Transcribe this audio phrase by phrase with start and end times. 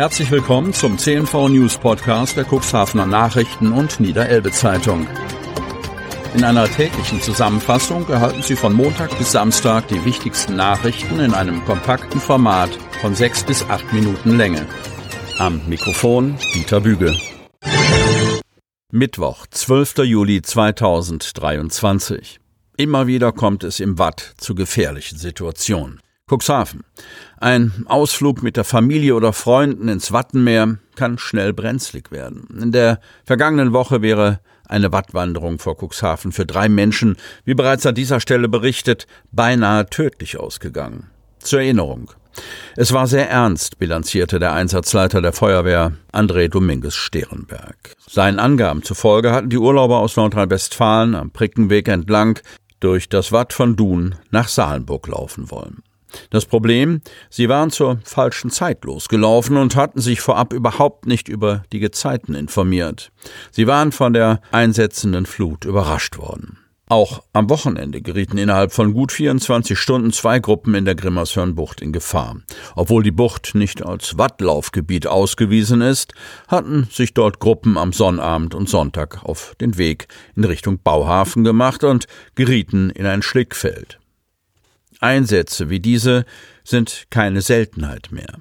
[0.00, 5.06] Herzlich willkommen zum CNV News Podcast der Cuxhavener Nachrichten und Niederelbe Zeitung.
[6.34, 11.62] In einer täglichen Zusammenfassung erhalten Sie von Montag bis Samstag die wichtigsten Nachrichten in einem
[11.66, 12.70] kompakten Format
[13.02, 14.64] von sechs bis acht Minuten Länge.
[15.36, 17.14] Am Mikrofon Dieter Büge.
[18.90, 19.98] Mittwoch, 12.
[20.04, 22.40] Juli 2023.
[22.78, 26.00] Immer wieder kommt es im Watt zu gefährlichen Situationen.
[26.30, 26.84] Cuxhaven.
[27.38, 32.46] Ein Ausflug mit der Familie oder Freunden ins Wattenmeer kann schnell brenzlig werden.
[32.62, 34.38] In der vergangenen Woche wäre
[34.68, 40.38] eine Wattwanderung vor Cuxhaven für drei Menschen, wie bereits an dieser Stelle berichtet, beinahe tödlich
[40.38, 41.10] ausgegangen.
[41.40, 42.12] Zur Erinnerung.
[42.76, 47.96] Es war sehr ernst, bilanzierte der Einsatzleiter der Feuerwehr André Dominguez Sterenberg.
[48.08, 52.38] Seinen Angaben zufolge hatten die Urlauber aus Nordrhein-Westfalen am Prickenweg entlang
[52.78, 55.82] durch das Watt von Dun nach Salenburg laufen wollen.
[56.30, 61.62] Das Problem, sie waren zur falschen Zeit losgelaufen und hatten sich vorab überhaupt nicht über
[61.72, 63.12] die Gezeiten informiert.
[63.50, 66.58] Sie waren von der einsetzenden Flut überrascht worden.
[66.90, 71.92] Auch am Wochenende gerieten innerhalb von gut 24 Stunden zwei Gruppen in der Grimmershörnbucht in
[71.92, 72.38] Gefahr.
[72.74, 76.14] Obwohl die Bucht nicht als Wattlaufgebiet ausgewiesen ist,
[76.48, 81.84] hatten sich dort Gruppen am Sonnabend und Sonntag auf den Weg in Richtung Bauhafen gemacht
[81.84, 84.00] und gerieten in ein Schlickfeld.
[85.00, 86.24] Einsätze wie diese
[86.64, 88.38] sind keine Seltenheit mehr.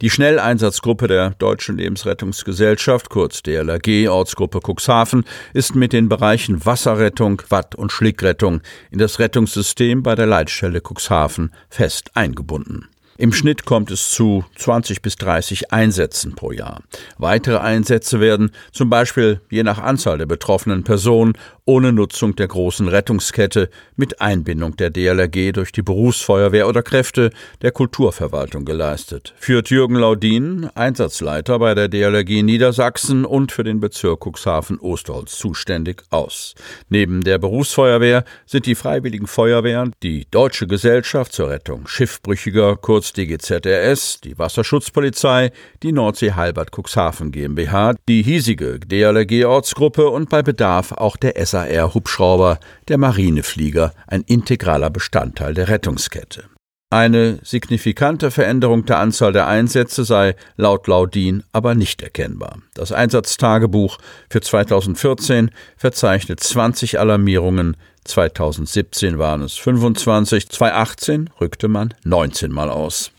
[0.00, 7.74] Die Schnelleinsatzgruppe der Deutschen Lebensrettungsgesellschaft, kurz DLRG, Ortsgruppe Cuxhaven, ist mit den Bereichen Wasserrettung, Watt-
[7.74, 12.88] und Schlickrettung in das Rettungssystem bei der Leitstelle Cuxhaven fest eingebunden.
[13.20, 16.84] Im Schnitt kommt es zu 20 bis 30 Einsätzen pro Jahr.
[17.18, 21.32] Weitere Einsätze werden zum Beispiel je nach Anzahl der betroffenen Personen
[21.68, 27.72] ohne Nutzung der großen Rettungskette mit Einbindung der DLRG durch die Berufsfeuerwehr oder Kräfte der
[27.72, 29.34] Kulturverwaltung geleistet.
[29.36, 36.54] Führt Jürgen Laudin, Einsatzleiter bei der DLRG Niedersachsen und für den Bezirk Cuxhaven-Osterholz zuständig aus.
[36.88, 44.22] Neben der Berufsfeuerwehr sind die Freiwilligen Feuerwehren, die Deutsche Gesellschaft zur Rettung Schiffbrüchiger, kurz DGZRS,
[44.22, 51.18] die Wasserschutzpolizei, die Nordsee Halbert Cuxhaven GmbH, die hiesige DLRG Ortsgruppe und bei Bedarf auch
[51.18, 52.58] der SA SAR-Hubschrauber,
[52.88, 56.44] der Marineflieger, ein integraler Bestandteil der Rettungskette.
[56.90, 62.58] Eine signifikante Veränderung der Anzahl der Einsätze sei laut Laudin aber nicht erkennbar.
[62.72, 63.98] Das Einsatztagebuch
[64.30, 73.12] für 2014 verzeichnet 20 Alarmierungen, 2017 waren es 25, 2018 rückte man 19 Mal aus.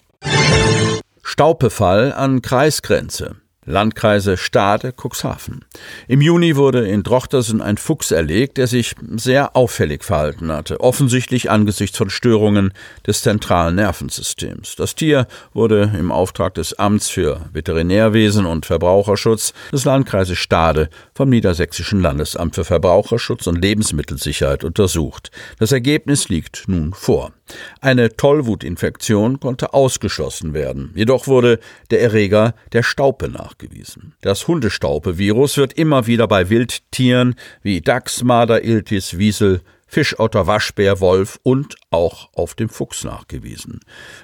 [1.22, 3.36] Staupefall an Kreisgrenze.
[3.66, 5.66] Landkreise Stade, Cuxhaven.
[6.08, 11.52] Im Juni wurde in Drochtersen ein Fuchs erlegt, der sich sehr auffällig verhalten hatte, offensichtlich
[11.52, 12.74] angesichts von Störungen
[13.06, 14.76] des zentralen Nervensystems.
[14.76, 21.30] Das Tier wurde im Auftrag des Amts für Veterinärwesen und Verbraucherschutz des Landkreises Stade vom
[21.30, 25.32] Niedersächsischen Landesamt für Verbraucherschutz und Lebensmittelsicherheit untersucht.
[25.60, 27.34] Das Ergebnis liegt nun vor.
[27.82, 30.92] Eine Tollwutinfektion konnte ausgeschlossen werden.
[30.96, 31.60] Jedoch wurde
[31.92, 34.14] der Erreger der Staupe nachgewiesen.
[34.22, 41.40] Das Hundestaupe-Virus wird immer wieder bei Wildtieren wie Dachs, Marder, Iltis, Wiesel, Fischotter, Waschbär, Wolf
[41.42, 43.80] und auch auf dem Fuchs nachgewiesen.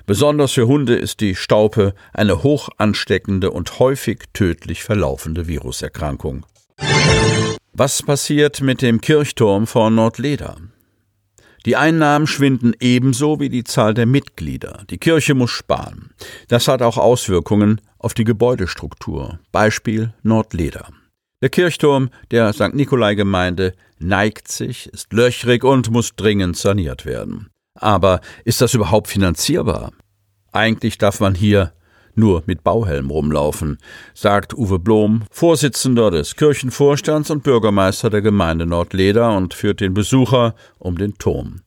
[0.06, 6.46] Besonders für Hunde ist die Staupe eine hoch ansteckende und häufig tödlich verlaufende Viruserkrankung.
[7.74, 10.58] Was passiert mit dem Kirchturm vor Nordleder?
[11.66, 14.84] Die Einnahmen schwinden ebenso wie die Zahl der Mitglieder.
[14.92, 16.12] Die Kirche muss sparen.
[16.48, 19.40] Das hat auch Auswirkungen auf die Gebäudestruktur.
[19.52, 20.90] Beispiel Nordleder.
[21.42, 22.74] Der Kirchturm der St.
[22.74, 27.50] Nikolai-Gemeinde neigt sich, ist löchrig und muss dringend saniert werden.
[27.80, 29.92] Aber ist das überhaupt finanzierbar?
[30.52, 31.74] Eigentlich darf man hier
[32.18, 33.78] nur mit Bauhelm rumlaufen,
[34.14, 40.56] sagt Uwe Blom, Vorsitzender des Kirchenvorstands und Bürgermeister der Gemeinde Nordleder und führt den Besucher
[40.80, 41.62] um den Turm.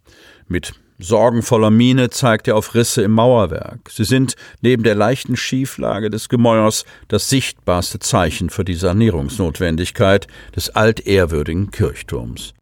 [0.46, 3.90] Mit sorgenvoller Miene zeigt er auf Risse im Mauerwerk.
[3.90, 10.70] Sie sind neben der leichten Schieflage des Gemäuers das sichtbarste Zeichen für die Sanierungsnotwendigkeit des
[10.70, 12.54] altehrwürdigen Kirchturms.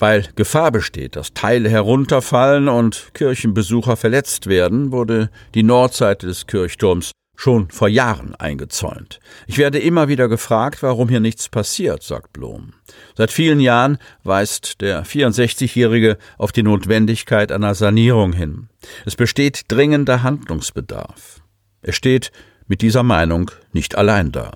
[0.00, 7.10] Weil Gefahr besteht, dass Teile herunterfallen und Kirchenbesucher verletzt werden, wurde die Nordseite des Kirchturms
[7.38, 9.20] schon vor Jahren eingezäunt.
[9.46, 12.72] Ich werde immer wieder gefragt, warum hier nichts passiert, sagt Blom.
[13.16, 18.68] Seit vielen Jahren weist der 64-Jährige auf die Notwendigkeit einer Sanierung hin.
[19.06, 21.40] Es besteht dringender Handlungsbedarf.
[21.80, 22.32] Er steht
[22.66, 24.50] mit dieser Meinung nicht allein da.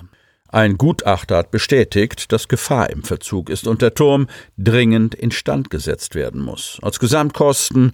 [0.49, 4.27] Ein Gutachter hat bestätigt, dass Gefahr im Verzug ist und der Turm
[4.59, 6.81] dringend instand gesetzt werden muss.
[6.83, 7.93] Als Gesamtkosten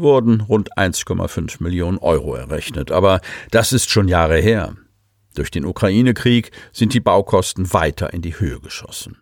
[0.00, 2.90] wurden rund 1,5 Millionen Euro errechnet.
[2.90, 4.74] Aber das ist schon Jahre her.
[5.34, 9.18] Durch den Ukraine-Krieg sind die Baukosten weiter in die Höhe geschossen.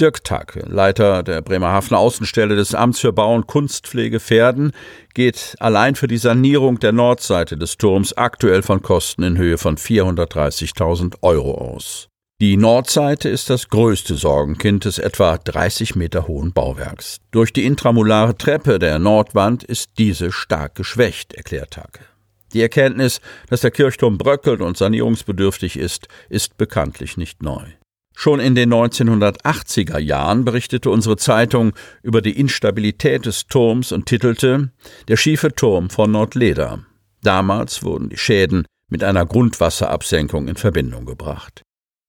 [0.00, 4.72] Dirk Take, Leiter der Bremerhavener Außenstelle des Amts für Bau und Kunstpflege Pferden,
[5.12, 9.76] geht allein für die Sanierung der Nordseite des Turms aktuell von Kosten in Höhe von
[9.76, 12.08] 430.000 Euro aus.
[12.42, 17.20] Die Nordseite ist das größte Sorgenkind des etwa 30 Meter hohen Bauwerks.
[17.30, 22.00] Durch die intramolare Treppe der Nordwand ist diese stark geschwächt, erklärt Take.
[22.52, 27.62] Die Erkenntnis, dass der Kirchturm bröckelt und sanierungsbedürftig ist, ist bekanntlich nicht neu.
[28.12, 34.72] Schon in den 1980er Jahren berichtete unsere Zeitung über die Instabilität des Turms und titelte
[35.06, 36.80] Der schiefe Turm von Nordleder.
[37.22, 41.62] Damals wurden die Schäden mit einer Grundwasserabsenkung in Verbindung gebracht.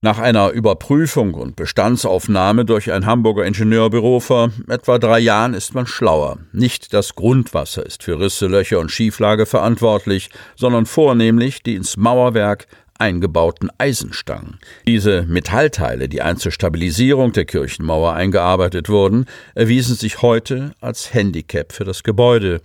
[0.04, 5.88] Nach einer Überprüfung und Bestandsaufnahme durch ein Hamburger Ingenieurbüro vor etwa drei Jahren ist man
[5.88, 6.40] schlauer.
[6.52, 12.68] Nicht das Grundwasser ist für Risse, Löcher und Schieflage verantwortlich, sondern vornehmlich die ins Mauerwerk
[13.00, 14.60] eingebauten Eisenstangen.
[14.86, 19.26] Diese Metallteile, die einst zur Stabilisierung der Kirchenmauer eingearbeitet wurden,
[19.56, 22.60] erwiesen sich heute als Handicap für das Gebäude.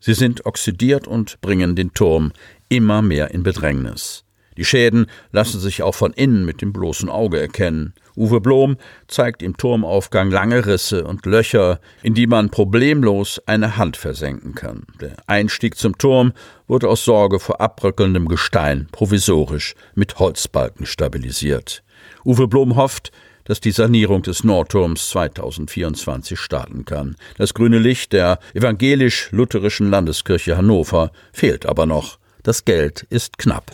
[0.00, 2.30] Sie sind oxidiert und bringen den Turm
[2.68, 4.24] immer mehr in Bedrängnis.
[4.56, 7.94] Die Schäden lassen sich auch von innen mit dem bloßen Auge erkennen.
[8.16, 8.76] Uwe Blom
[9.08, 14.84] zeigt im Turmaufgang lange Risse und Löcher, in die man problemlos eine Hand versenken kann.
[15.00, 16.32] Der Einstieg zum Turm
[16.68, 21.82] wurde aus Sorge vor abbröckelndem Gestein provisorisch mit Holzbalken stabilisiert.
[22.24, 23.10] Uwe Blom hofft,
[23.44, 27.16] dass die Sanierung des Nordturms 2024 starten kann.
[27.36, 32.18] Das grüne Licht der evangelisch-lutherischen Landeskirche Hannover fehlt aber noch.
[32.42, 33.72] Das Geld ist knapp.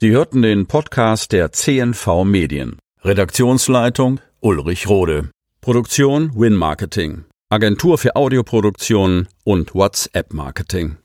[0.00, 2.78] Sie hörten den Podcast der CNV Medien.
[3.02, 5.30] Redaktionsleitung Ulrich Rode.
[5.62, 7.24] Produktion Win Marketing.
[7.48, 10.96] Agentur für Audioproduktion und WhatsApp Marketing.